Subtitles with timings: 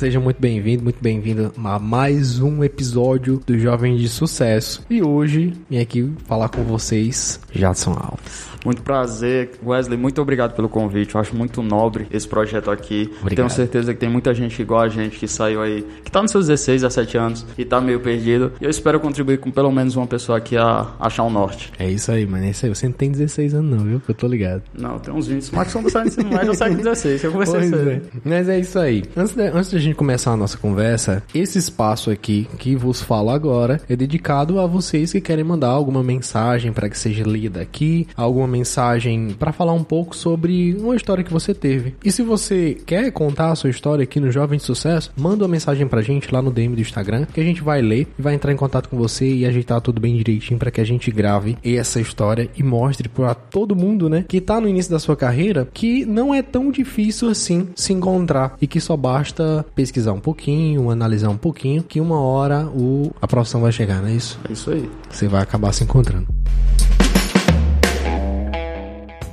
[0.00, 4.82] Seja muito bem-vindo, muito bem-vindo a mais um episódio do Jovem de Sucesso.
[4.88, 8.46] E hoje vim aqui falar com vocês, Jadson Alves.
[8.64, 9.98] Muito prazer, Wesley.
[9.98, 11.14] Muito obrigado pelo convite.
[11.14, 13.10] Eu acho muito nobre esse projeto aqui.
[13.20, 13.36] Obrigado.
[13.36, 16.30] Tenho certeza que tem muita gente igual a gente que saiu aí, que tá nos
[16.30, 18.52] seus 16, 17 anos e tá meio perdido.
[18.60, 21.72] E eu espero contribuir com pelo menos uma pessoa aqui a achar um norte.
[21.78, 22.44] É isso aí, mano.
[22.44, 22.74] É isso aí.
[22.74, 24.00] Você não tem 16 anos, não, viu?
[24.00, 24.62] Que eu tô ligado.
[24.76, 25.54] Não, tem uns 20.
[25.54, 27.24] Mas são do série ensino médio, eu saio com 16.
[27.24, 28.02] Eu comecei Pois é.
[28.24, 29.04] Mas é isso aí.
[29.16, 33.00] Antes de, antes de a gente começar a nossa conversa, esse espaço aqui que vos
[33.00, 37.60] falo agora é dedicado a vocês que querem mandar alguma mensagem para que seja lida
[37.60, 41.94] aqui, alguma mensagem para falar um pouco sobre uma história que você teve.
[42.04, 45.50] E se você quer contar a sua história aqui no Jovem de Sucesso, manda uma
[45.50, 48.34] mensagem pra gente lá no DM do Instagram, que a gente vai ler e vai
[48.34, 51.56] entrar em contato com você e ajeitar tudo bem direitinho para que a gente grave
[51.64, 55.68] essa história e mostre para todo mundo, né, que tá no início da sua carreira,
[55.72, 60.90] que não é tão difícil assim se encontrar e que só basta pesquisar um pouquinho,
[60.90, 64.38] analisar um pouquinho, que uma hora o a profissão vai chegar, não é isso?
[64.48, 64.88] É isso aí.
[65.10, 66.26] Você vai acabar se encontrando.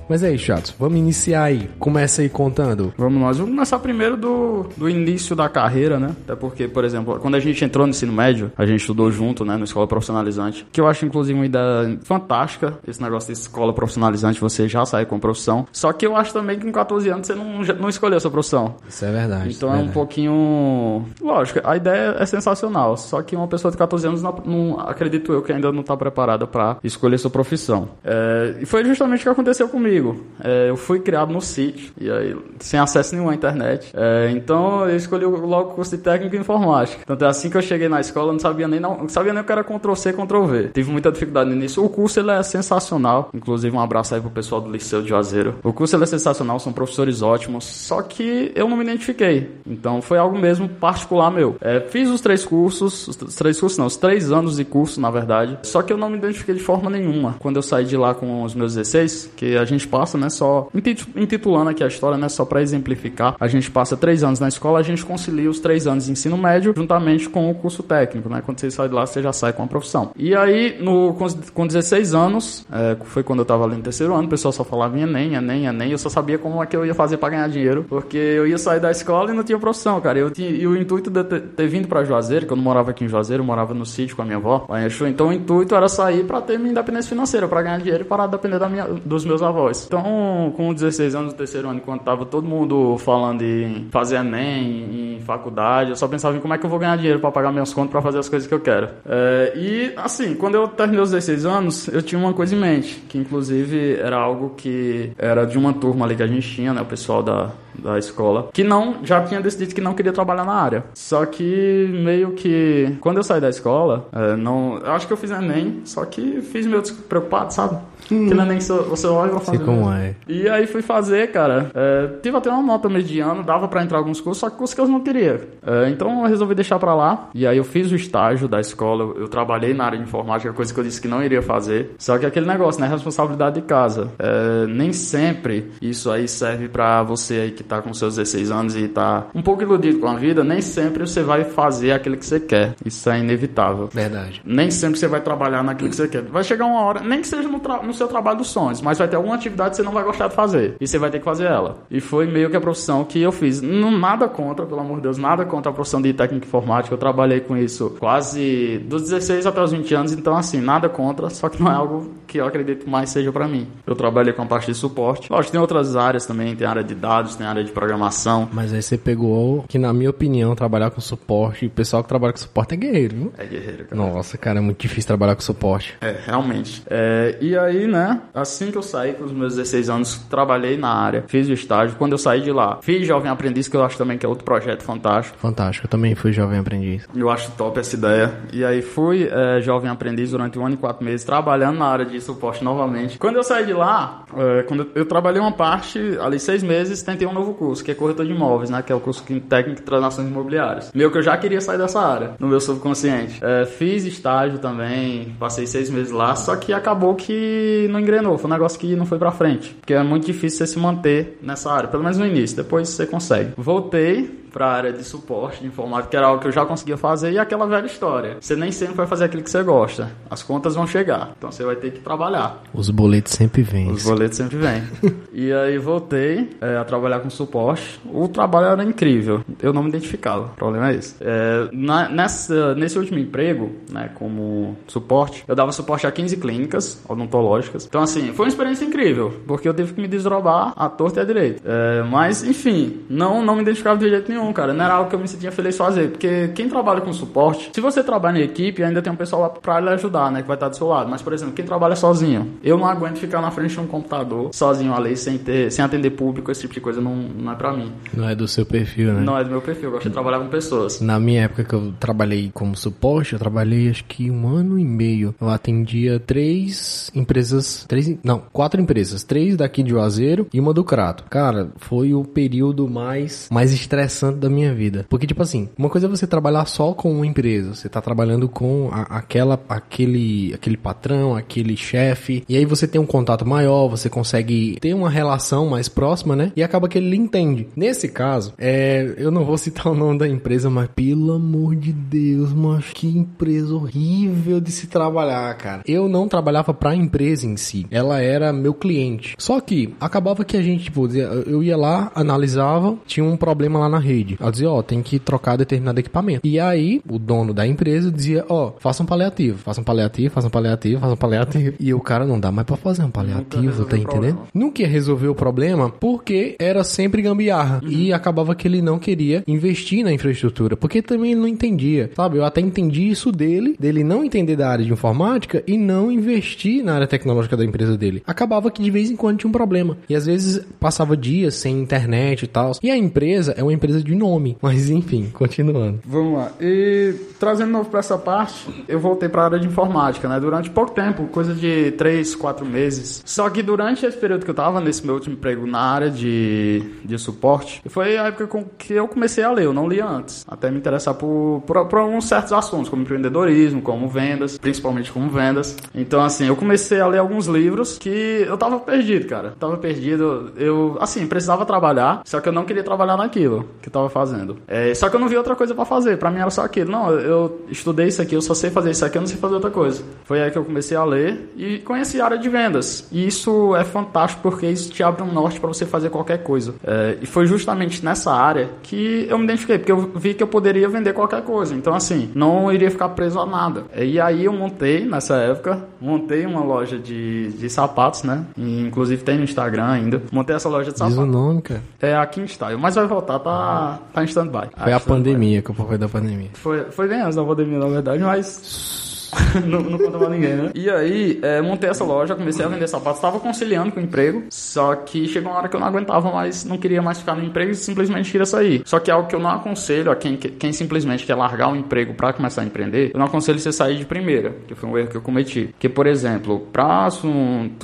[0.10, 0.74] Mas é isso, chatos.
[0.80, 1.70] Vamos iniciar aí.
[1.80, 2.94] Começa aí contando.
[2.98, 3.38] Vamos nós.
[3.38, 6.16] Vamos começar primeiro do, do início da carreira, né?
[6.24, 9.44] Até porque, por exemplo, quando a gente entrou no ensino médio, a gente estudou junto,
[9.44, 9.58] né?
[9.58, 10.66] Na escola profissionalizante.
[10.72, 12.78] Que eu acho, inclusive, uma ideia fantástica.
[12.88, 15.68] Esse negócio de escola profissionalizante, você já sai com profissão.
[15.72, 18.32] Só que eu acho também que com 14 anos você não, não escolheu a sua
[18.32, 18.76] profissão.
[18.88, 19.54] Isso é verdade.
[19.56, 19.94] Então é um verdade.
[19.94, 21.06] pouquinho.
[21.22, 22.98] Lógico, a ideia é sensacional.
[22.98, 25.96] Só que uma pessoa de 14 anos, não, não- acredito eu, que ainda não está
[25.98, 27.90] preparada para escolher sua profissão.
[28.04, 29.97] É, e foi justamente o que aconteceu comigo.
[30.44, 33.92] É, eu fui criado no sítio, e aí, sem acesso nenhum à internet.
[33.94, 37.04] É, então eu escolhi logo o curso de técnico em informática.
[37.06, 39.42] Tanto é assim que eu cheguei na escola, não sabia nem, não, não sabia nem
[39.42, 40.70] o que era Ctrl-C, Ctrl-V.
[40.74, 41.84] Tive muita dificuldade início.
[41.84, 43.30] O curso ele é sensacional.
[43.34, 45.56] Inclusive, um abraço aí pro pessoal do Liceu de Juazeiro.
[45.64, 47.66] O curso ele é sensacional, são professores ótimos.
[47.66, 49.52] Só que eu não me identifiquei.
[49.66, 51.56] Então foi algo mesmo particular meu.
[51.60, 55.10] É, fiz os três cursos, os três cursos não, os três anos de curso, na
[55.10, 55.58] verdade.
[55.64, 57.36] Só que eu não me identifiquei de forma nenhuma.
[57.40, 60.68] Quando eu saí de lá com os meus 16, que a gente passa, né, só
[60.74, 63.36] intitu- intitulando aqui a história, né, só pra exemplificar.
[63.40, 66.38] A gente passa três anos na escola, a gente concilia os três anos de ensino
[66.38, 68.42] médio juntamente com o curso técnico, né?
[68.46, 70.12] Quando você sai de lá, você já sai com a profissão.
[70.16, 74.14] E aí, no, com, com 16 anos, é, foi quando eu tava ali no terceiro
[74.14, 75.92] ano, o pessoal só falava em Enem, Enem, Enem.
[75.92, 78.58] Eu só sabia como é que eu ia fazer pra ganhar dinheiro, porque eu ia
[78.58, 80.20] sair da escola e não tinha profissão, cara.
[80.20, 82.92] Eu tinha, e o intuito de ter, ter vindo pra Juazeiro, que eu não morava
[82.92, 85.08] aqui em Juazeiro, eu morava no sítio com a minha avó, lá em Exu.
[85.08, 88.26] Então o intuito era sair pra ter minha independência financeira, pra ganhar dinheiro e parar
[88.26, 89.77] de depender da minha, dos meus avós.
[89.86, 95.18] Então, com 16 anos, no terceiro ano, enquanto tava todo mundo falando em fazer Enem,
[95.18, 97.52] em faculdade, eu só pensava em como é que eu vou ganhar dinheiro pra pagar
[97.52, 98.90] minhas contas pra fazer as coisas que eu quero.
[99.06, 103.04] É, e, assim, quando eu terminei os 16 anos, eu tinha uma coisa em mente,
[103.08, 106.82] que inclusive era algo que era de uma turma ali que a gente tinha, né,
[106.82, 110.54] o pessoal da, da escola, que não, já tinha decidido que não queria trabalhar na
[110.54, 110.84] área.
[110.94, 115.18] Só que, meio que, quando eu saí da escola, é, não, eu acho que eu
[115.18, 117.78] fiz Enem, só que fiz meio despreocupado, sabe?
[118.10, 119.58] Enem que você- você olha pra fazer.
[119.58, 120.16] Sei como é.
[120.28, 121.72] E aí fui fazer, cara.
[121.76, 124.80] É, tive até uma nota mediana, dava pra entrar alguns cursos, só que cursos que
[124.82, 125.48] eu não queria.
[125.66, 127.30] É, então eu resolvi deixar pra lá.
[127.34, 130.74] E aí eu fiz o estágio da escola, eu, trabalhei na área de informática, coisa
[130.74, 131.96] que eu disse que não iria fazer.
[131.98, 132.88] Só que aquele negócio, né?
[132.88, 134.10] Responsabilidade de casa.
[134.20, 138.76] É, nem sempre isso aí serve pra você aí que tá com seus 16 anos
[138.76, 142.26] e tá um pouco iludido com a vida, nem sempre você vai fazer aquilo que
[142.26, 142.76] você quer.
[142.86, 143.90] Isso é inevitável.
[143.92, 144.42] Verdade.
[144.46, 146.24] Nem sempre você vai trabalhar naquilo que você quer.
[146.24, 149.08] Vai chegar uma hora, nem que seja no, no seu trabalho dos sonhos, mas vai
[149.08, 150.76] ter alguma atividade que você não vai gostar de fazer.
[150.80, 151.78] E você vai ter que fazer ela.
[151.90, 153.62] E foi meio que a profissão que eu fiz.
[153.62, 156.94] Não, nada contra, pelo amor de Deus, nada contra a profissão de técnico informática.
[156.94, 161.30] Eu trabalhei com isso quase dos 16 até os 20 anos, então assim, nada contra,
[161.30, 163.68] só que não é algo que eu acredito mais seja pra mim.
[163.86, 165.32] Eu trabalhei com a parte de suporte.
[165.32, 168.48] Lógico, tem outras áreas também, tem área de dados, tem área de programação.
[168.52, 172.34] Mas aí você pegou que, na minha opinião, trabalhar com suporte, o pessoal que trabalha
[172.34, 173.34] com suporte é guerreiro, viu?
[173.38, 173.96] É guerreiro, cara.
[174.02, 175.96] Nossa, cara, é muito difícil trabalhar com suporte.
[176.02, 176.84] É, realmente.
[176.90, 180.90] É, e aí, né, assim que eu saí com os meus 16 anos, trabalhei na
[180.90, 181.96] área, fiz o estágio.
[181.98, 184.44] Quando eu saí de lá, fiz Jovem Aprendiz, que eu acho também que é outro
[184.44, 185.38] projeto fantástico.
[185.38, 187.08] Fantástico, eu também fui jovem aprendiz.
[187.16, 188.34] Eu acho top essa ideia.
[188.52, 192.06] E aí fui é, Jovem Aprendiz durante um ano e quatro meses, trabalhando na área
[192.06, 193.18] de suporte novamente.
[193.18, 197.02] Quando eu saí de lá, é, quando eu, eu trabalhei uma parte, ali seis meses,
[197.02, 199.82] tentei um novo curso, que é corretor de imóveis, né, que é o curso técnico
[199.82, 200.92] de transações imobiliárias.
[200.94, 203.40] Meio que eu já queria sair dessa área, no meu subconsciente.
[203.44, 208.50] É, fiz estágio também, passei seis meses lá, só que acabou que não engrenou, foi
[208.50, 209.74] um negócio que não foi pra frente.
[209.76, 213.06] Porque é muito difícil você se manter nessa área, pelo menos no início, depois você
[213.06, 213.54] consegue.
[213.58, 217.32] Voltei pra área de suporte de informática, que era algo que eu já conseguia fazer,
[217.32, 218.38] e aquela velha história.
[218.40, 220.12] Você nem sempre vai fazer aquilo que você gosta.
[220.30, 222.64] As contas vão chegar, então você vai ter que trabalhar.
[222.74, 223.92] Os boletos sempre vêm.
[223.92, 224.84] Os boletos sempre vêm.
[225.32, 229.44] e aí voltei é, a trabalhar com suporte, o trabalho era incrível.
[229.62, 230.46] Eu não me identificava.
[230.46, 231.16] O problema é esse.
[231.22, 237.04] É, na, nessa, nesse último emprego, né, como suporte, eu dava suporte a 15 clínicas
[237.08, 237.86] odontológicas.
[237.86, 241.24] Então, assim, foi uma experiência incrível, porque eu tive que me desdobrar à torta e
[241.24, 241.62] à direita.
[241.66, 244.74] É, mas, enfim, não, não me identificava de jeito nenhum, cara.
[244.74, 247.82] Não era algo que eu me sentia feliz fazer, porque quem trabalha com suporte, se
[247.82, 250.56] você trabalha em equipe, ainda tem um pessoal lá pra lhe ajudar, né, que vai
[250.56, 251.10] estar do seu lado.
[251.10, 254.50] Mas, por exemplo, quem trabalha sozinho, eu não aguento ficar na frente de um computador
[254.54, 257.74] sozinho ali, sem, ter, sem atender público, esse tipo de coisa não, não é pra
[257.74, 257.92] mim.
[258.14, 259.22] Não é do seu perfil, né?
[259.22, 261.02] Não é do meu perfil, eu gosto de trabalhar com pessoas.
[261.02, 264.86] Na minha época que eu trabalhei como suporte, eu trabalhei acho que um ano e
[264.86, 265.36] meio.
[265.40, 270.84] Eu atendia três empresas, três, não, quatro empresas, três daqui de Juazeiro e uma do
[270.84, 271.26] Crato.
[271.30, 275.06] Cara, foi o período mais mais estressante da minha vida.
[275.10, 278.48] Porque tipo assim, uma coisa é você trabalhar só com uma empresa, você tá trabalhando
[278.48, 283.88] com a, aquela aquele aquele patrão, aquele chefe, e aí você tem um contato maior,
[283.88, 286.52] você consegue ter uma relação mais próxima, né?
[286.56, 287.68] E acaba que ele lhe entende.
[287.76, 291.92] Nesse caso, é, eu não vou citar o nome da empresa, mas pelo amor de
[291.92, 295.82] Deus, mas que empresa horrível de se trabalhar, cara.
[295.86, 299.36] Eu não trabalhava pra empresa em si, ela era meu cliente.
[299.38, 303.90] Só que acabava que a gente, tipo, eu ia lá, analisava, tinha um problema lá
[303.90, 304.38] na rede.
[304.40, 306.42] Ela dizia, ó, oh, tem que trocar determinado equipamento.
[306.46, 310.34] E aí, o dono da empresa dizia, ó, oh, faça um paliativo, faça um paliativo,
[310.34, 311.76] faça um paliativo, faça um paliativo.
[311.80, 314.40] E o cara não dá mais pra fazer um paliativo, tá entendendo?
[314.54, 317.80] Nunca ia resolver o problema porque era sempre gambiarra.
[317.84, 317.90] Uhum.
[317.90, 322.38] E acabava que ele não queria investir na infraestrutura, porque também ele não entendia, sabe?
[322.38, 326.84] Eu até entendi isso dele, dele não entender da área de informática e não investir
[326.84, 328.24] na área tecnológica da empresa dele.
[328.26, 329.96] Acabava que de vez em quando tinha um problema.
[330.10, 332.72] E às vezes passava dias sem internet e tal.
[332.82, 334.58] E a empresa é uma empresa de nome.
[334.60, 336.00] Mas enfim, continuando.
[336.04, 336.52] Vamos lá.
[336.60, 340.40] E trazendo novo para essa parte, eu voltei para a área de informática, né?
[340.40, 343.22] Durante pouco tempo, coisa de 3, 4 meses.
[343.24, 346.82] Só que durante esse período que eu tava nesse meu último emprego na área de,
[347.04, 350.46] de suporte, foi a época que eu comecei a ler, eu não lia antes.
[350.48, 355.30] Até me interessar por, por, por alguns certos assuntos, como empreendedorismo, como vendas, principalmente como
[355.30, 355.76] vendas.
[355.94, 359.50] Então, assim, eu comecei a ler alguns livros que eu tava perdido, cara.
[359.50, 360.52] Eu tava perdido.
[360.56, 364.58] Eu, assim, precisava trabalhar, só que eu não queria trabalhar naquilo que eu tava fazendo.
[364.68, 366.18] É, só que eu não vi outra coisa para fazer.
[366.18, 366.92] Para mim era só aquilo.
[366.92, 369.56] Não, eu estudei isso aqui, eu só sei fazer isso aqui, eu não sei fazer
[369.56, 370.04] outra coisa.
[370.24, 373.08] Foi aí que eu comecei a ler e conheci a área de vendas.
[373.12, 376.76] E isso é fantástico porque isso te abre um norte para você fazer qualquer coisa.
[376.84, 380.48] É, e foi justamente nessa área que eu me identifiquei, porque eu vi que eu
[380.48, 381.74] poderia vender qualquer coisa.
[381.74, 383.86] Então, assim, não iria ficar preso a nada.
[383.96, 388.46] E aí eu montei, nessa época, montei uma loja de, de sapatos, né?
[388.58, 390.22] E, inclusive tem no Instagram ainda.
[390.32, 391.18] Montei essa loja de sapatos.
[391.18, 391.82] Diz o nome, cara.
[392.02, 392.78] É a King Style.
[392.78, 394.70] Mas vai voltar, tá, tá em stand-by.
[394.76, 396.50] Foi a, a pandemia, que foi da pandemia.
[396.54, 399.07] Foi, foi bem antes da pandemia, na verdade, mas
[399.66, 400.72] não, não conta pra ninguém, né?
[400.74, 404.46] E aí, é, montei essa loja, comecei a vender sapatos, estava conciliando com o emprego,
[404.50, 407.44] só que chegou uma hora que eu não aguentava mais, não queria mais ficar no
[407.44, 408.82] emprego e simplesmente queria sair.
[408.86, 411.72] Só que é algo que eu não aconselho a quem, quem simplesmente quer largar o
[411.72, 414.90] um emprego para começar a empreender, eu não aconselho você sair de primeira, que foi
[414.90, 415.74] um erro que eu cometi.
[415.80, 417.30] Que, por exemplo, prazo,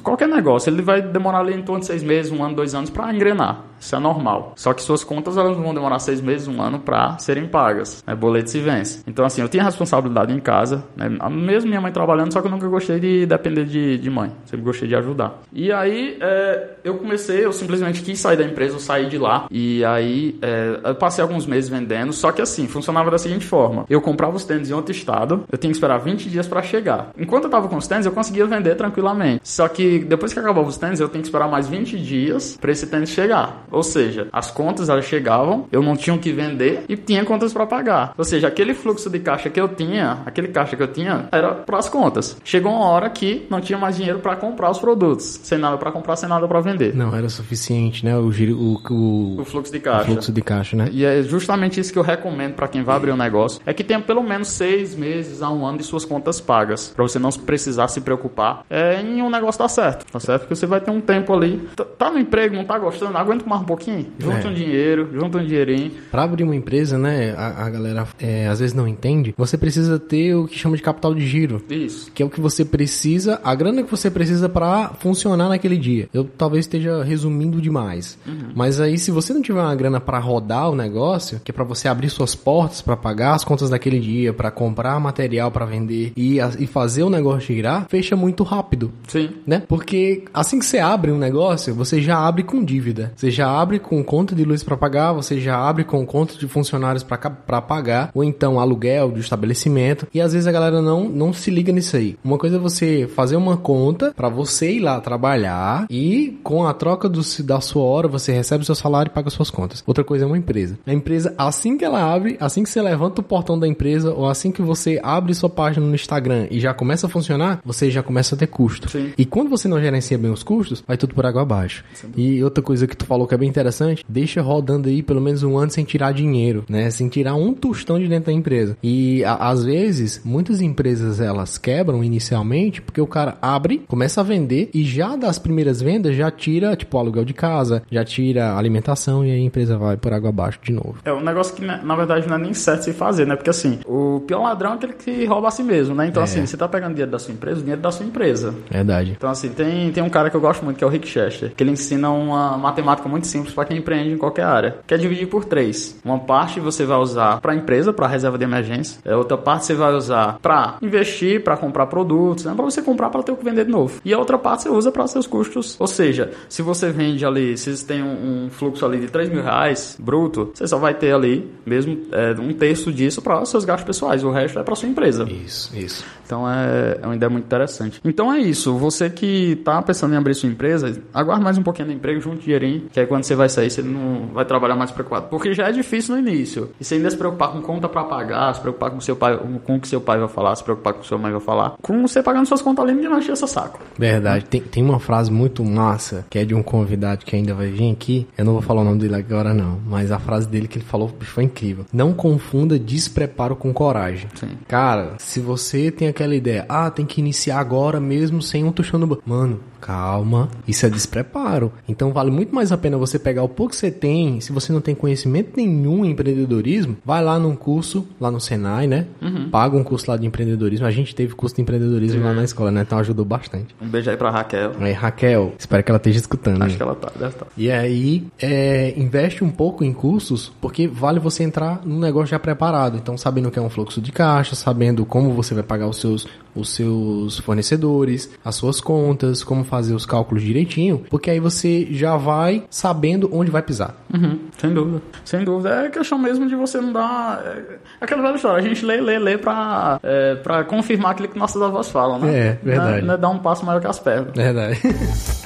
[0.02, 2.90] qualquer negócio, ele vai demorar ali em torno de seis meses, um ano, dois anos
[2.90, 3.73] para engrenar.
[3.84, 4.54] Isso é normal.
[4.56, 8.02] Só que suas contas elas vão demorar seis meses, um ano para serem pagas.
[8.08, 8.16] Né?
[8.16, 9.04] Boleto se vence.
[9.06, 11.10] Então, assim, eu tinha responsabilidade em casa, né?
[11.30, 14.32] mesmo minha mãe trabalhando, só que eu nunca gostei de depender de, de mãe.
[14.46, 15.42] Sempre gostei de ajudar.
[15.52, 19.48] E aí, é, eu comecei, eu simplesmente quis sair da empresa, eu saí de lá.
[19.52, 22.14] E aí, é, eu passei alguns meses vendendo.
[22.14, 25.58] Só que assim, funcionava da seguinte forma: eu comprava os tênis em outro estado, eu
[25.58, 27.12] tinha que esperar 20 dias para chegar.
[27.18, 29.42] Enquanto eu tava com os tênis, eu conseguia vender tranquilamente.
[29.44, 32.72] Só que depois que acabava os tênis, eu tenho que esperar mais 20 dias para
[32.72, 33.66] esse tênis chegar.
[33.74, 37.52] Ou seja, as contas elas chegavam, eu não tinha o que vender e tinha contas
[37.52, 38.14] para pagar.
[38.18, 41.54] Ou seja, aquele fluxo de caixa que eu tinha, aquele caixa que eu tinha, era
[41.54, 42.38] para as contas.
[42.44, 45.92] Chegou uma hora que não tinha mais dinheiro para comprar os produtos, sem nada para
[45.92, 46.96] comprar, sem nada para vender.
[46.96, 48.16] Não era suficiente, né?
[48.16, 50.04] O, giro, o, o, o, fluxo de caixa.
[50.04, 50.90] O fluxo de caixa, né?
[50.92, 53.84] E é justamente isso que eu recomendo para quem vai abrir um negócio, é que
[53.84, 57.32] tenha pelo menos seis meses a um ano de suas contas pagas, para você não
[57.32, 60.42] precisar se preocupar é, em um negócio dar certo, tá certo?
[60.42, 63.63] Porque você vai ter um tempo ali, tá no emprego, não tá gostando, aguenta mais
[63.64, 64.52] um pouquinho, junta é.
[64.52, 65.92] um dinheiro, junta um dinheirinho.
[66.12, 67.34] Para abrir uma empresa, né?
[67.36, 69.34] A, a galera é, às vezes não entende.
[69.38, 71.62] Você precisa ter o que chama de capital de giro.
[71.70, 72.12] Isso.
[72.12, 76.10] Que é o que você precisa, a grana que você precisa para funcionar naquele dia.
[76.14, 78.18] Eu talvez esteja resumindo demais.
[78.28, 78.52] Uhum.
[78.56, 81.64] Mas aí, se você não tiver uma grana para rodar o negócio, que é para
[81.64, 86.12] você abrir suas portas, para pagar as contas daquele dia, para comprar material para vender
[86.16, 88.92] e, e fazer o negócio girar, fecha muito rápido.
[89.08, 89.30] Sim.
[89.46, 89.64] Né?
[89.68, 93.14] Porque assim que você abre um negócio, você já abre com dívida.
[93.16, 96.48] Você já abre com conta de luz para pagar, você já abre com conta de
[96.48, 100.08] funcionários para pagar, ou então aluguel de estabelecimento.
[100.14, 102.18] E às vezes a galera não, não se liga nisso aí.
[102.24, 106.74] Uma coisa é você fazer uma conta para você ir lá trabalhar e com a
[106.74, 109.84] troca do, da sua hora você recebe o seu salário e paga suas contas.
[109.86, 110.78] Outra coisa é uma empresa.
[110.86, 114.28] A empresa, assim que ela abre, assim que você levanta o portão da empresa ou
[114.28, 118.04] assim que você abre sua página no Instagram e já começa a funcionar, você já
[118.04, 118.90] começa a ter custo.
[118.90, 119.14] Sim.
[119.18, 121.84] E quando você não gerencia bem os custos, vai tudo por água abaixo.
[121.94, 122.12] Sim.
[122.16, 125.44] E outra coisa que tu falou que é bem interessante, deixa rodando aí pelo menos
[125.44, 126.90] um ano sem tirar dinheiro, né?
[126.90, 128.78] Sem tirar um tostão de dentro da empresa.
[128.84, 134.24] E a, às vezes, muitas empresas elas quebram inicialmente porque o cara abre, começa a
[134.24, 139.26] vender e já das primeiras vendas já tira, tipo, aluguel de casa, já tira alimentação
[139.26, 140.96] e aí a empresa vai por água abaixo de novo.
[141.04, 143.36] É um negócio que na verdade não é nem certo se fazer, né?
[143.36, 146.08] Porque assim, o pior ladrão é aquele que rouba a si mesmo, né?
[146.08, 146.26] Então é.
[146.26, 148.54] assim, você tá pegando dinheiro da sua empresa, o dinheiro da sua empresa.
[148.70, 149.14] Verdade.
[149.18, 151.54] Então assim, tem, tem um cara que eu gosto muito que é o Rick Chester,
[151.56, 154.98] que ele ensina uma matemática muito simples para quem empreende em qualquer área, que é
[154.98, 156.00] dividir por três.
[156.04, 159.66] Uma parte você vai usar para a empresa, para reserva de emergência, a outra parte
[159.66, 162.54] você vai usar para investir, para comprar produtos, né?
[162.56, 164.00] para você comprar para ter o que vender de novo.
[164.04, 165.76] E a outra parte você usa para seus custos.
[165.80, 169.30] Ou seja, se você vende ali, se você tem um, um fluxo ali de 3
[169.30, 173.66] mil reais bruto, você só vai ter ali mesmo é, um terço disso para seus
[173.66, 175.24] gastos pessoais, o resto é para sua empresa.
[175.30, 176.06] Isso, isso.
[176.26, 178.02] Então é, é uma ideia muito interessante.
[178.04, 181.90] Então é isso, você que está pensando em abrir sua empresa, aguarde mais um pouquinho
[181.90, 184.90] no emprego, junte dinheirinho, que aí quando você vai sair, você não vai trabalhar mais
[184.90, 185.28] preocupado.
[185.30, 186.72] Porque já é difícil no início.
[186.82, 189.76] E você ainda se preocupar com conta para pagar, se preocupar com seu pai, com
[189.76, 191.76] o que seu pai vai falar, se preocupar com o que sua mãe vai falar,
[191.80, 193.80] com você pagando suas contas ali, vai encher seu saco.
[194.00, 194.46] Verdade.
[194.46, 197.92] Tem, tem uma frase muito massa, que é de um convidado que ainda vai vir
[197.92, 198.28] aqui.
[198.36, 200.86] Eu não vou falar o nome dele agora não, mas a frase dele que ele
[200.86, 201.86] falou foi incrível.
[201.94, 204.28] Não confunda despreparo com coragem.
[204.34, 204.58] Sim.
[204.68, 209.00] Cara, se você tem aquela ideia, ah, tem que iniciar agora mesmo sem um tostão
[209.00, 211.72] no Mano, calma, isso é despreparo.
[211.88, 214.72] Então vale muito mais a pena você pegar o pouco que você tem, se você
[214.72, 219.08] não tem conhecimento nenhum em empreendedorismo, vai lá num curso, lá no Senai, né?
[219.22, 219.50] Uhum.
[219.50, 220.86] Paga um curso lá de empreendedorismo.
[220.86, 222.28] A gente teve curso de empreendedorismo uhum.
[222.28, 222.82] lá na escola, né?
[222.82, 223.76] Então ajudou bastante.
[223.82, 224.72] Um beijo aí pra Raquel.
[224.80, 226.62] Aí, Raquel, espero que ela esteja escutando.
[226.62, 226.78] Acho né?
[226.78, 227.46] que ela tá, deve estar.
[227.46, 227.52] Tá.
[227.58, 232.40] E aí, é, investe um pouco em cursos, porque vale você entrar num negócio já
[232.40, 232.98] preparado.
[232.98, 235.98] Então, sabendo o que é um fluxo de caixa, sabendo como você vai pagar os
[235.98, 241.88] seus, os seus fornecedores, as suas contas, como fazer os cálculos direitinho, porque aí você
[241.92, 243.96] já vai sabendo onde vai pisar.
[244.14, 245.02] Uhum, sem dúvida.
[245.26, 245.86] Sem dúvida.
[245.86, 247.42] É questão mesmo de você não dar.
[247.46, 248.60] É, é aquela velha história.
[248.60, 252.34] A gente lê, lê, lê pra, é, pra confirmar aquilo que nossas avós falam, né?
[252.34, 252.90] É, verdade.
[252.90, 254.34] Não é, não é dar um passo maior que as pernas.
[254.36, 254.80] Verdade.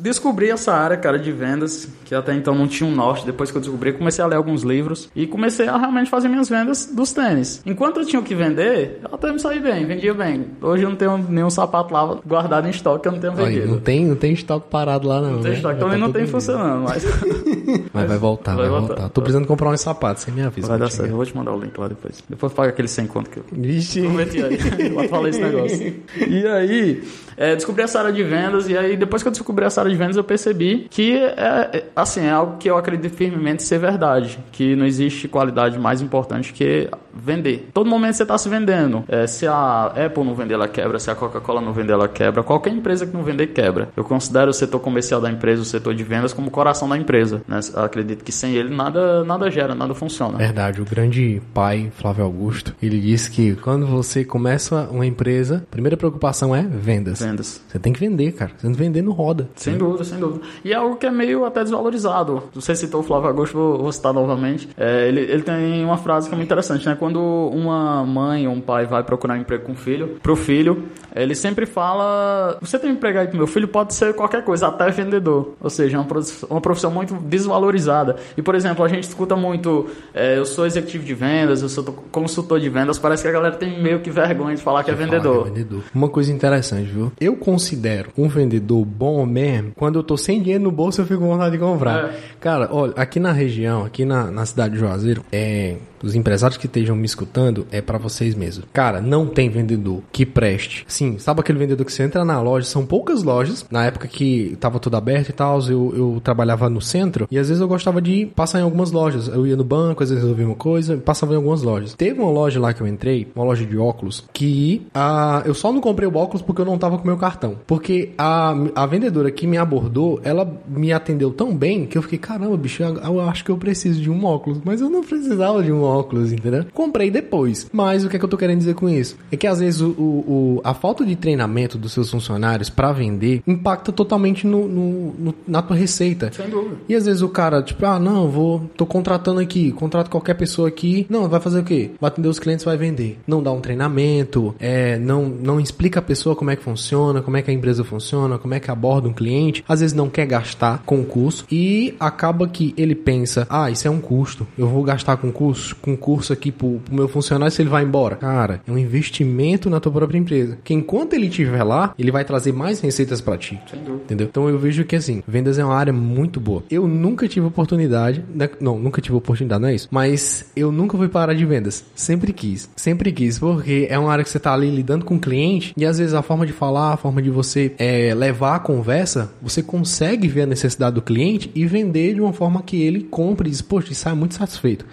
[0.00, 3.26] descobri essa área, cara, de vendas, que até então não tinha um norte.
[3.26, 6.48] Depois que eu descobri, comecei a ler alguns livros e comecei a realmente fazer minhas
[6.48, 7.62] vendas dos tênis.
[7.64, 10.46] Enquanto eu tinha o que vender, eu até me saí bem, vendia bem.
[10.60, 13.66] Hoje eu não tenho nenhum sapato lá guardado em estoque que eu não tenho vendido.
[13.68, 15.32] não tem, não tem estoque parado lá, não.
[15.32, 15.56] Não tem né?
[15.56, 17.04] estoque, também tá não tem funcionando, mas.
[17.92, 18.94] mas vai voltar, vai, vai voltar.
[18.94, 19.08] voltar.
[19.10, 20.68] Tô precisando comprar uns sapatos, você me avisa.
[20.68, 22.22] Vai dar certo, eu vou te mandar o link lá depois.
[22.28, 23.44] Depois paga aquele 100 conto que eu.
[23.52, 24.02] Vixe.
[24.02, 24.58] Prometi aí.
[24.94, 26.00] Lá falei esse negócio.
[26.30, 27.02] E aí,
[27.40, 29.96] é, descobri essa área de vendas, e aí depois que eu descobri essa área de
[29.96, 34.38] vendas, eu percebi que é, é, assim, é algo que eu acredito firmemente ser verdade,
[34.52, 37.68] que não existe qualidade mais importante que vender.
[37.72, 39.04] Todo momento você está se vendendo.
[39.08, 40.98] É, se a Apple não vender, ela quebra.
[40.98, 42.42] Se a Coca-Cola não vender, ela quebra.
[42.42, 43.88] Qualquer empresa que não vender, quebra.
[43.96, 46.96] Eu considero o setor comercial da empresa, o setor de vendas, como o coração da
[46.96, 47.42] empresa.
[47.46, 47.60] Né?
[47.74, 50.38] acredito que sem ele nada, nada gera, nada funciona.
[50.38, 50.80] Verdade.
[50.80, 55.96] O grande pai, Flávio Augusto, ele disse que quando você começa uma empresa, a primeira
[55.96, 57.20] preocupação é vendas.
[57.20, 57.62] Vendas.
[57.68, 58.52] Você tem que vender, cara.
[58.56, 59.48] Você não vender, não roda.
[59.54, 59.78] Sem né?
[59.78, 60.44] dúvida, sem dúvida.
[60.64, 62.44] E é algo que é meio até desvalorizado.
[62.54, 64.68] Você citou o Flávio Augusto, vou, vou citar novamente.
[64.76, 66.94] É, ele, ele tem uma frase que é muito interessante, né?
[67.00, 70.84] Quando uma mãe ou um pai vai procurar emprego com o filho, pro filho,
[71.16, 73.66] ele sempre fala: Você tem um emprego aí pro meu filho?
[73.66, 75.54] Pode ser qualquer coisa, até vendedor.
[75.58, 78.16] Ou seja, é uma profissão, uma profissão muito desvalorizada.
[78.36, 81.82] E, por exemplo, a gente escuta muito: é, Eu sou executivo de vendas, eu sou
[82.12, 82.98] consultor de vendas.
[82.98, 85.44] Parece que a galera tem meio que vergonha de falar que, é vendedor.
[85.44, 85.82] que é vendedor.
[85.94, 87.10] Uma coisa interessante, viu?
[87.18, 91.20] Eu considero um vendedor bom mesmo quando eu tô sem dinheiro no bolso eu fico
[91.20, 92.10] com vontade de comprar.
[92.10, 92.18] É.
[92.38, 96.66] Cara, olha, aqui na região, aqui na, na cidade de Juazeiro, é, os empresários que
[96.66, 98.66] estejam me escutando, é para vocês mesmos.
[98.72, 100.84] Cara, não tem vendedor que preste.
[100.88, 102.66] Sim, sabe aquele vendedor que você entra na loja?
[102.66, 103.66] São poucas lojas.
[103.70, 107.48] Na época que tava tudo aberto e tal, eu, eu trabalhava no centro e às
[107.48, 109.28] vezes eu gostava de passar em algumas lojas.
[109.28, 111.94] Eu ia no banco, às vezes resolvia uma coisa, passava em algumas lojas.
[111.94, 115.72] Teve uma loja lá que eu entrei, uma loja de óculos, que a, eu só
[115.72, 117.56] não comprei o óculos porque eu não tava com meu cartão.
[117.66, 122.18] Porque a, a vendedora que me abordou, ela me atendeu tão bem que eu fiquei,
[122.18, 124.60] caramba, bicho, eu, eu acho que eu preciso de um óculos.
[124.64, 126.64] Mas eu não precisava de um óculos óculos, entendeu?
[126.72, 127.68] Comprei depois.
[127.72, 129.16] Mas o que é que eu tô querendo dizer com isso?
[129.30, 133.42] É que às vezes o, o, a falta de treinamento dos seus funcionários para vender
[133.46, 136.30] impacta totalmente no, no, no, na tua receita.
[136.32, 136.76] Sem dúvida.
[136.88, 140.68] E às vezes o cara, tipo, ah, não, vou, tô contratando aqui, contrato qualquer pessoa
[140.68, 141.06] aqui.
[141.08, 141.90] Não, vai fazer o quê?
[142.00, 143.18] Vai atender os clientes, vai vender.
[143.26, 147.36] Não dá um treinamento, é, não, não explica a pessoa como é que funciona, como
[147.36, 149.64] é que a empresa funciona, como é que aborda um cliente.
[149.68, 153.86] Às vezes não quer gastar com o curso e acaba que ele pensa, ah, isso
[153.86, 157.52] é um custo, eu vou gastar com curso, com curso aqui pro, pro meu funcionário
[157.52, 158.16] se ele vai embora.
[158.16, 160.58] Cara, é um investimento na tua própria empresa.
[160.62, 163.60] Que enquanto ele estiver lá, ele vai trazer mais receitas para ti.
[164.04, 164.26] Entendeu?
[164.30, 166.62] Então eu vejo que assim, vendas é uma área muito boa.
[166.70, 168.48] Eu nunca tive oportunidade, né?
[168.60, 171.84] não, nunca tive oportunidade, não é isso, mas eu nunca fui para área de vendas.
[171.94, 172.68] Sempre quis.
[172.76, 175.84] Sempre quis, porque é uma área que você tá ali lidando com o cliente e
[175.84, 179.62] às vezes a forma de falar, a forma de você é, levar a conversa, você
[179.62, 183.50] consegue ver a necessidade do cliente e vender de uma forma que ele compre e
[183.50, 184.84] diz, poxa, sai muito satisfeito.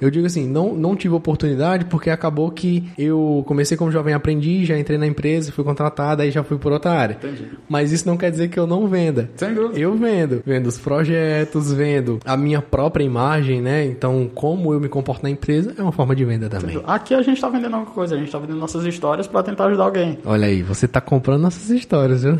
[0.00, 4.68] Eu digo assim, não, não tive oportunidade porque acabou que eu comecei como jovem aprendiz,
[4.68, 7.14] já entrei na empresa, fui contratado, aí já fui por outra área.
[7.14, 7.48] Entendi.
[7.68, 9.30] Mas isso não quer dizer que eu não venda.
[9.36, 9.78] Sem dúvida.
[9.78, 13.84] Eu vendo, vendo os projetos, vendo a minha própria imagem, né?
[13.84, 16.80] Então, como eu me comporto na empresa é uma forma de venda também.
[16.86, 19.66] Aqui a gente tá vendendo alguma coisa, a gente tá vendendo nossas histórias para tentar
[19.66, 20.18] ajudar alguém.
[20.24, 22.36] Olha aí, você tá comprando nossas histórias, viu?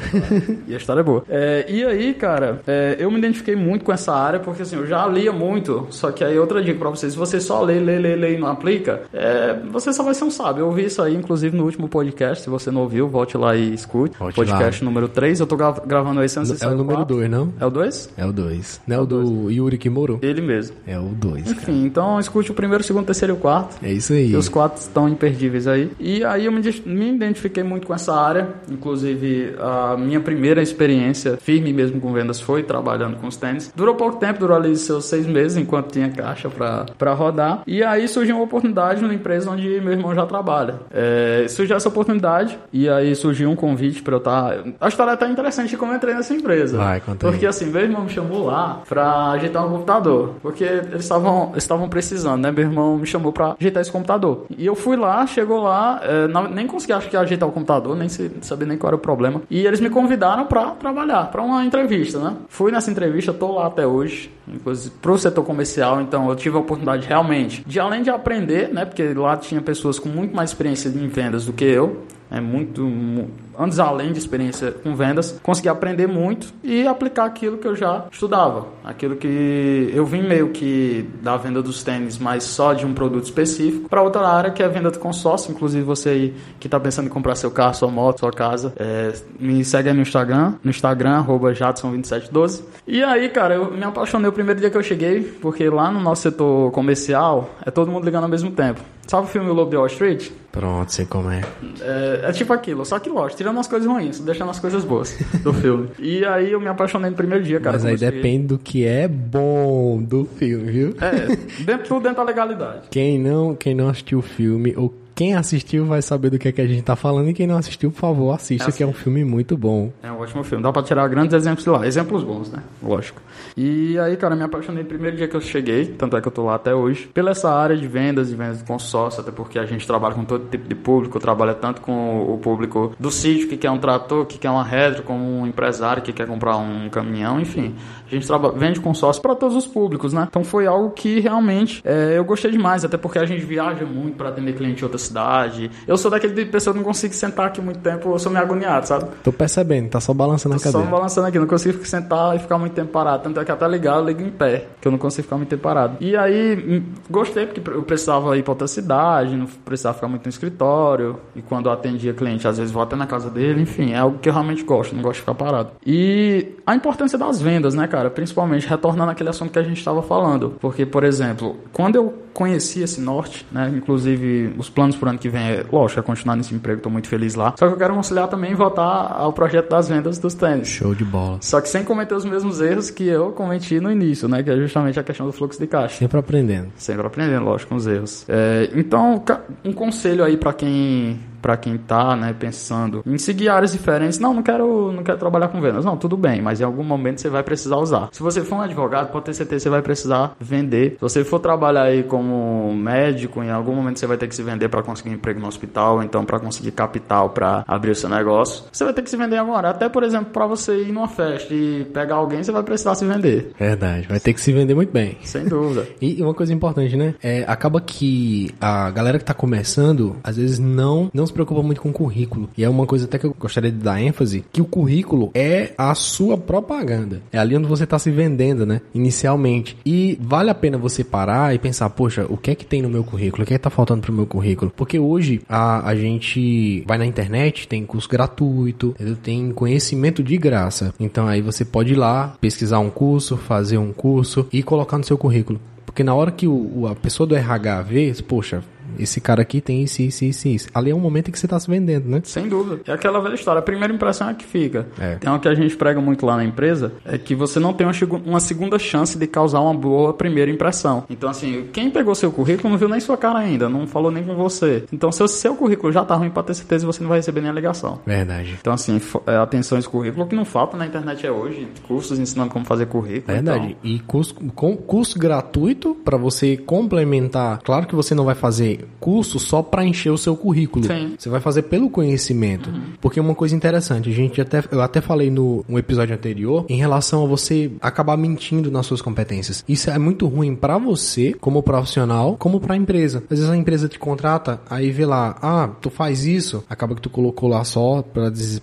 [0.66, 1.24] E a história é boa.
[1.28, 4.86] É, e aí, cara, é, eu me identifiquei muito com essa área, porque assim, eu
[4.86, 7.98] já lia muito, só que aí outra dica pra vocês, se você só lê, lê,
[7.98, 10.62] lê, lê e não aplica, é, você só vai ser um sábio.
[10.62, 13.74] Eu ouvi isso aí, inclusive, no último podcast, se você não ouviu, volte lá e
[13.74, 14.16] escute.
[14.18, 17.16] Volte podcast número 3, eu tô gra- gravando esse antes é o número quatro.
[17.16, 17.52] 2, não?
[17.60, 18.10] É o 2?
[18.16, 18.80] É o 2.
[18.86, 20.18] Não é o do Yuri Kimuro?
[20.22, 20.76] Ele mesmo.
[20.86, 21.56] É o 2, cara.
[21.56, 23.76] Enfim, então escute o primeiro, o segundo, o terceiro e o quarto.
[23.84, 24.34] É isso aí.
[24.34, 25.90] Os quatro estão imperdíveis aí.
[25.98, 28.48] E aí eu me, me identifiquei muito com essa área.
[28.70, 33.72] Inclusive, a minha primeira experiência firme mesmo com vendas foi trabalhando com os tênis.
[33.74, 37.62] Durou pouco tempo, durou ali seus seis meses, enquanto tinha caixa pra rodar.
[37.66, 40.76] E aí surgiu uma oportunidade numa empresa onde meu irmão já trabalha.
[40.92, 44.54] É, surgiu essa oportunidade e aí surgiu um convite pra eu estar...
[44.80, 46.76] A história é até interessante de como eu entrei nessa empresa.
[46.78, 47.26] Vai, conta.
[47.26, 50.34] Porque assim, meu irmão me chamou lá pra ajeitar um computador.
[50.42, 52.50] Porque eles estavam estavam precisando, né?
[52.50, 54.44] Meu irmão me chamou pra ajeitar esse computador.
[54.56, 57.96] E eu fui lá, chegou lá, é, não- nem consegui acho que ajeitar o computador,
[57.96, 59.42] nem sabia nem qual era o problema.
[59.50, 62.34] E eles me convidaram pra trabalhar, pra uma entrevista, né?
[62.48, 66.60] Fui nessa entrevista, tô lá até hoje, inclusive pro setor comercial, então eu tive a
[66.60, 68.84] oportunidade realmente de além de aprender, né?
[68.84, 72.04] Porque lá tinha pessoas com muito mais experiência em vendas do que eu.
[72.30, 77.58] É muito, mu- anos além de experiência com vendas, consegui aprender muito e aplicar aquilo
[77.58, 82.42] que eu já estudava, aquilo que eu vim meio que da venda dos tênis, mas
[82.42, 85.52] só de um produto específico, para outra área que é a venda do consórcio.
[85.52, 89.12] Inclusive você aí que está pensando em comprar seu carro, sua moto, sua casa, é,
[89.38, 92.62] me segue aí no Instagram, no Instagram arroba Jadson2712.
[92.86, 96.00] E aí, cara, eu me apaixonei o primeiro dia que eu cheguei, porque lá no
[96.00, 98.80] nosso setor comercial é todo mundo ligando ao mesmo tempo.
[99.06, 100.30] Sabe o filme O Lobo de Wall Street?
[100.54, 101.42] Pronto, sei como é.
[101.80, 105.18] É, é tipo aquilo, só que lógico, tirando as coisas ruins, deixando as coisas boas
[105.42, 105.88] do filme.
[105.98, 107.72] E aí eu me apaixonei no primeiro dia, cara.
[107.72, 110.94] Mas aí depende do que é bom do filme, viu?
[111.00, 112.82] É, dentro, tudo dentro da legalidade.
[112.88, 116.52] Quem não, quem não assistiu o filme ou quem assistiu vai saber do que é
[116.52, 118.92] que a gente tá falando e quem não assistiu, por favor, assista, que é um
[118.92, 119.90] filme muito bom.
[120.02, 120.62] É um ótimo filme.
[120.62, 121.86] Dá pra tirar grandes exemplos de lá.
[121.86, 122.62] Exemplos bons, né?
[122.82, 123.20] Lógico.
[123.56, 126.32] E aí, cara, me apaixonei no primeiro dia que eu cheguei, tanto é que eu
[126.32, 129.58] tô lá até hoje, pela essa área de vendas e vendas de consórcio, até porque
[129.58, 133.48] a gente trabalha com todo tipo de público, trabalha tanto com o público do sítio,
[133.48, 136.88] que quer um trator, que quer uma retro, como um empresário que quer comprar um
[136.88, 137.74] caminhão, enfim.
[138.06, 140.26] A gente traba- vende consórcio para todos os públicos, né?
[140.28, 144.16] Então foi algo que realmente é, eu gostei demais, até porque a gente viaja muito
[144.16, 145.70] para atender cliente em outra cidade.
[145.86, 148.30] Eu sou daquele tipo de pessoa que não consigo sentar aqui muito tempo, eu sou
[148.32, 149.06] meio agoniado, sabe?
[149.22, 150.90] Tô percebendo, tá só balançando a Só cadeira.
[150.90, 153.22] balançando aqui, não consigo sentar e ficar muito tempo parado.
[153.22, 155.48] Tanto é que até ligar, eu ligo em pé, que eu não consigo ficar muito
[155.48, 155.96] tempo parado.
[156.00, 160.24] E aí, hum, gostei, porque eu precisava ir pra outra cidade, não precisava ficar muito
[160.24, 161.16] no escritório.
[161.36, 164.18] E quando eu atendia cliente, às vezes vou até na casa dele, enfim, é algo
[164.18, 165.70] que eu realmente gosto, não gosto de ficar parado.
[165.86, 168.10] E a importância das vendas, né, cara?
[168.10, 170.54] Principalmente retornando aquele assunto que a gente estava falando.
[170.60, 173.72] Porque, por exemplo, quando eu conheci esse norte, né?
[173.74, 177.08] Inclusive, os planos pro ano que vem é, lógico, é continuar nesse emprego, tô muito
[177.08, 177.54] feliz lá.
[177.56, 180.68] Só que eu quero conciliar também e voltar ao projeto das vendas dos tênis.
[180.68, 181.38] Show de bola.
[181.40, 184.42] Só que sem cometer os mesmos erros que eu cometi no início, né?
[184.42, 185.96] Que é justamente a questão do fluxo de caixa.
[185.96, 186.68] Sempre aprendendo.
[186.76, 188.26] Sempre aprendendo, lógico, com os erros.
[188.28, 189.22] É, então,
[189.64, 194.32] um conselho aí pra quem para quem tá, né, pensando em seguir áreas diferentes, não,
[194.32, 195.84] não quero, não quero trabalhar com vendas.
[195.84, 198.08] Não, tudo bem, mas em algum momento você vai precisar usar.
[198.12, 200.92] Se você for um advogado, pode ter certeza que você vai precisar vender.
[200.92, 204.42] Se você for trabalhar aí como médico, em algum momento você vai ter que se
[204.42, 208.64] vender para conseguir emprego no hospital, então para conseguir capital para abrir o seu negócio.
[208.72, 209.68] Você vai ter que se vender agora.
[209.68, 213.04] Até, por exemplo, para você ir numa festa e pegar alguém, você vai precisar se
[213.04, 213.52] vender.
[213.58, 215.18] Verdade, vai ter que se vender muito bem.
[215.24, 215.86] Sem dúvida.
[216.00, 217.14] e uma coisa importante, né?
[217.22, 221.82] É, acaba que a galera que tá começando, às vezes não, não se preocupa muito
[221.82, 222.48] com o currículo.
[222.56, 225.72] E é uma coisa até que eu gostaria de dar ênfase, que o currículo é
[225.76, 227.20] a sua propaganda.
[227.32, 228.80] É ali onde você tá se vendendo, né?
[228.94, 229.76] Inicialmente.
[229.84, 232.88] E vale a pena você parar e pensar, poxa, o que é que tem no
[232.88, 233.42] meu currículo?
[233.42, 234.72] O que é que tá faltando pro meu currículo?
[234.74, 239.16] Porque hoje a, a gente vai na internet, tem curso gratuito, entendeu?
[239.16, 240.94] tem conhecimento de graça.
[240.98, 245.04] Então aí você pode ir lá, pesquisar um curso, fazer um curso e colocar no
[245.04, 245.60] seu currículo.
[245.84, 248.64] Porque na hora que o, a pessoa do RH vê, poxa,
[248.98, 250.68] esse cara aqui tem isso, isso, isso, isso.
[250.74, 252.20] Ali é um momento em que você está se vendendo, né?
[252.24, 252.80] Sem dúvida.
[252.86, 253.58] É aquela velha história.
[253.58, 254.86] A primeira impressão é que fica.
[254.98, 255.16] É.
[255.16, 257.86] Tem uma que a gente prega muito lá na empresa, é que você não tem
[257.86, 257.94] uma,
[258.24, 261.04] uma segunda chance de causar uma boa primeira impressão.
[261.08, 264.22] Então, assim, quem pegou seu currículo não viu nem sua cara ainda, não falou nem
[264.22, 264.84] com você.
[264.92, 267.40] Então, se o seu currículo já tá ruim, para ter certeza você não vai receber
[267.40, 268.00] nem a ligação.
[268.06, 268.56] Verdade.
[268.60, 272.50] Então, assim, é, atenção esse currículo, que não falta na internet é hoje, cursos ensinando
[272.50, 273.34] como fazer currículo.
[273.34, 273.76] Verdade.
[273.80, 273.90] Então...
[273.90, 277.60] E curso, com, curso gratuito para você complementar.
[277.62, 280.84] Claro que você não vai fazer curso só para encher o seu currículo.
[280.84, 281.14] Sim.
[281.18, 282.70] Você vai fazer pelo conhecimento.
[282.70, 282.82] Uhum.
[283.00, 286.76] Porque uma coisa interessante, a gente até eu até falei no um episódio anterior em
[286.76, 289.64] relação a você acabar mentindo nas suas competências.
[289.68, 293.22] Isso é muito ruim para você como profissional, como para a empresa.
[293.30, 297.00] Às vezes a empresa te contrata, aí vê lá, ah, tu faz isso, acaba que
[297.00, 298.04] tu colocou lá só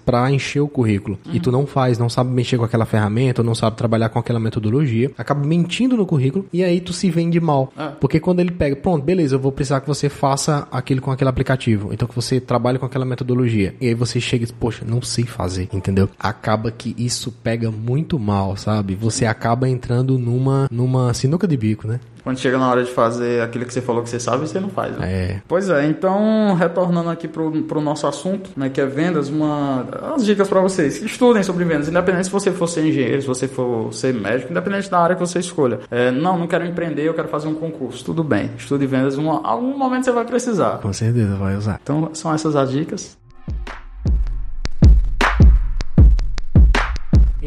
[0.05, 1.17] para encher o currículo.
[1.25, 1.35] Uhum.
[1.35, 4.19] E tu não faz, não sabe mexer com aquela ferramenta, ou não sabe trabalhar com
[4.19, 7.71] aquela metodologia, acaba mentindo no currículo e aí tu se vende mal.
[7.77, 7.87] É.
[7.99, 11.29] Porque quando ele pega, pronto, beleza, eu vou precisar que você faça aquilo com aquele
[11.29, 11.93] aplicativo.
[11.93, 13.75] Então que você trabalha com aquela metodologia.
[13.79, 16.09] E aí você chega e diz, poxa, não sei fazer, entendeu?
[16.19, 18.95] Acaba que isso pega muito mal, sabe?
[18.95, 21.99] Você acaba entrando numa, numa sinuca de bico, né?
[22.23, 24.69] Quando chega na hora de fazer aquilo que você falou que você sabe, você não
[24.69, 24.97] faz.
[24.97, 25.11] Né?
[25.11, 25.41] É.
[25.47, 30.25] Pois é, então, retornando aqui pro, pro nosso assunto, né, que é vendas, uma as
[30.25, 31.01] dicas para vocês.
[31.01, 34.89] Estudem sobre vendas, independente se você for ser engenheiro, se você for ser médico, independente
[34.89, 35.79] da área que você escolha.
[35.89, 38.03] É, não, não quero empreender, eu quero fazer um concurso.
[38.03, 40.79] Tudo bem, estude vendas, em algum momento você vai precisar.
[40.79, 41.79] Com certeza vai usar.
[41.81, 43.20] Então, são essas as dicas.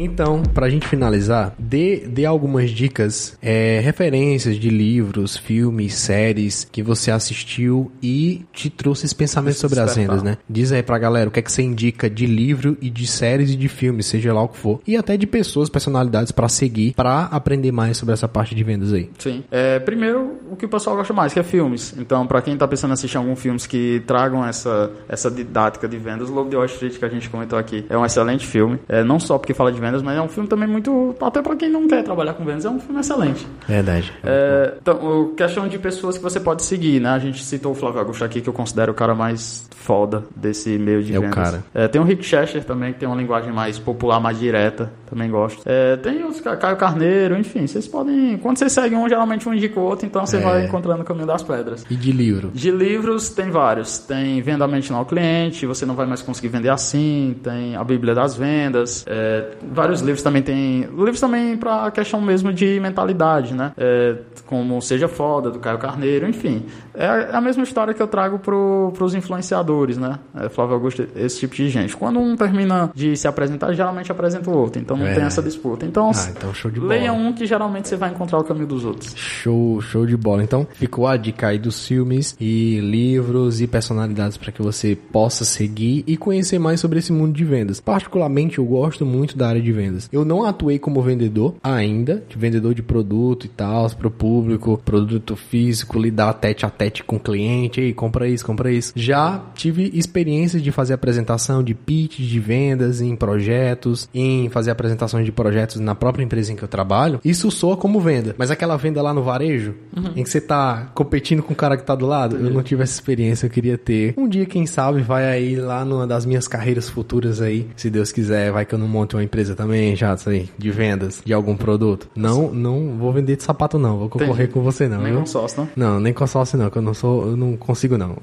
[0.04, 6.82] Então, pra gente finalizar, dê, dê algumas dicas, é, referências de livros, filmes, séries que
[6.82, 10.36] você assistiu e te trouxe esse pensamento sobre as vendas, né?
[10.48, 13.50] Diz aí pra galera o que é que você indica de livro e de séries
[13.50, 14.80] e de filmes, seja lá o que for.
[14.86, 18.92] E até de pessoas, personalidades para seguir, para aprender mais sobre essa parte de vendas
[18.92, 19.10] aí.
[19.18, 19.42] Sim.
[19.50, 21.94] É, primeiro, o que o pessoal gosta mais, que é filmes.
[21.98, 25.96] Então, para quem tá pensando em assistir alguns filmes que tragam essa, essa didática de
[25.96, 28.78] vendas, o Lobo de Wall Street, que a gente comentou aqui, é um excelente filme.
[28.88, 31.14] É, não só porque fala de vendas, mas é um filme também muito.
[31.20, 33.46] Até para quem não quer trabalhar com vendas, é um filme excelente.
[33.66, 34.12] Verdade.
[34.22, 37.10] É, então, questão de pessoas que você pode seguir, né?
[37.10, 40.78] A gente citou o Flávio Augusto aqui, que eu considero o cara mais foda desse
[40.78, 41.30] meio de é vendas.
[41.30, 41.64] O cara.
[41.74, 44.90] É, tem o Rick Chester também, que tem uma linguagem mais popular, mais direta.
[45.14, 45.62] Também gosto.
[45.66, 48.38] É, tem os Caio Carneiro, enfim, vocês podem.
[48.38, 50.40] Quando vocês seguem um, geralmente um indica o outro, então você é.
[50.40, 51.84] vai encontrando o caminho das pedras.
[51.90, 52.50] E de livro?
[52.52, 53.98] De livros tem vários.
[53.98, 57.36] Tem Venda Mente ao Cliente, você não vai mais conseguir vender assim.
[57.42, 59.04] Tem a Bíblia das Vendas.
[59.06, 60.82] É, vários livros livros também tem.
[60.82, 63.72] Livros também para a questão mesmo de mentalidade, né?
[63.76, 66.64] É, como Seja Foda, do Caio Carneiro, enfim.
[66.94, 70.18] É a mesma história que eu trago para os influenciadores, né?
[70.34, 71.96] É, Flávio Augusto, esse tipo de gente.
[71.96, 74.80] Quando um termina de se apresentar, geralmente apresenta o outro.
[74.80, 75.14] Então não é.
[75.14, 75.84] tem essa disputa.
[75.84, 76.94] Então, ah, então show de bola.
[76.94, 79.12] leia um que geralmente você vai encontrar o caminho dos outros.
[79.16, 80.42] Show, show de bola.
[80.42, 85.44] Então ficou a dica aí dos filmes e livros e personalidades para que você possa
[85.44, 87.80] seguir e conhecer mais sobre esse mundo de vendas.
[87.80, 90.08] Particularmente, eu gosto muito da área de vendas.
[90.12, 94.80] Eu não atuei como vendedor ainda, de vendedor de produto e tal, para o público,
[94.84, 98.92] produto físico, lidar tete a tete com o cliente, ei, compra isso, compra isso.
[98.94, 105.24] Já tive experiências de fazer apresentação de pitch de vendas em projetos, em fazer apresentações
[105.24, 107.20] de projetos na própria empresa em que eu trabalho.
[107.24, 110.12] Isso soa como venda, mas aquela venda lá no varejo, uhum.
[110.16, 112.82] em que você tá competindo com o cara que tá do lado, eu não tive
[112.82, 114.14] essa experiência, eu queria ter.
[114.16, 118.12] Um dia, quem sabe, vai aí lá numa das minhas carreiras futuras aí, se Deus
[118.12, 121.56] quiser, vai que eu não monte uma empresa também, já, sei, de vendas de algum
[121.56, 122.08] produto.
[122.14, 124.52] Não, não vou vender de sapato não, vou concorrer Entendi.
[124.52, 125.02] com você não.
[125.02, 125.20] Nem viu?
[125.20, 125.68] com sócio, não?
[125.76, 128.16] Não, nem com sócio não, que eu não sou, eu não consigo não.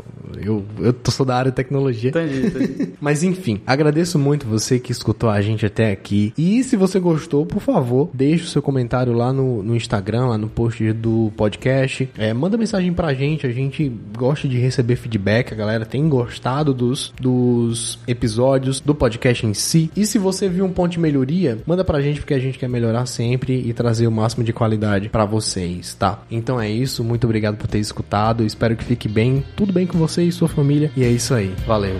[0.43, 2.09] Eu, eu sou da área de tecnologia.
[2.09, 2.89] Entendi, entendi.
[2.99, 6.33] Mas enfim, agradeço muito você que escutou a gente até aqui.
[6.37, 10.37] E se você gostou, por favor, deixe o seu comentário lá no, no Instagram, lá
[10.37, 12.09] no post do podcast.
[12.17, 16.73] É, manda mensagem pra gente, a gente gosta de receber feedback, a galera tem gostado
[16.73, 19.91] dos, dos episódios, do podcast em si.
[19.95, 22.69] E se você viu um ponto de melhoria, manda pra gente porque a gente quer
[22.69, 26.23] melhorar sempre e trazer o máximo de qualidade para vocês, tá?
[26.29, 29.97] Então é isso, muito obrigado por ter escutado, espero que fique bem, tudo bem com
[29.97, 30.91] você e sua família.
[30.95, 31.99] E é isso aí, valeu.